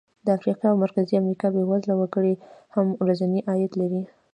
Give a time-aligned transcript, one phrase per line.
[0.25, 2.33] د افریقا او مرکزي امریکا بېوزله وګړي
[2.75, 4.01] هم ورځنی عاید لري.